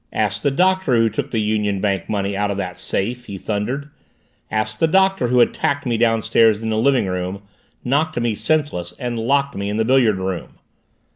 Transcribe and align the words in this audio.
"Ask 0.11 0.41
the 0.41 0.49
Doctor 0.49 0.97
who 0.97 1.11
took 1.11 1.29
the 1.29 1.39
Union 1.39 1.79
Bank 1.79 2.09
money 2.09 2.35
out 2.35 2.49
of 2.49 2.57
that 2.57 2.79
safe!" 2.79 3.25
he 3.27 3.37
thundered. 3.37 3.91
"Ask 4.49 4.79
the 4.79 4.87
Doctor 4.87 5.27
who 5.27 5.41
attacked 5.41 5.85
me 5.85 5.95
downstairs 5.95 6.59
in 6.63 6.71
the 6.71 6.77
living 6.79 7.05
room, 7.05 7.43
knocked 7.85 8.19
me 8.19 8.33
senseless, 8.33 8.95
and 8.97 9.19
locked 9.19 9.53
me 9.55 9.69
in 9.69 9.77
the 9.77 9.85
billiard 9.85 10.17
room!" 10.17 10.55